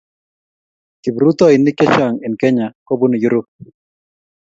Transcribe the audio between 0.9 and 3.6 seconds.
Kiprutoinik chechang eng Kenya kobunu Europe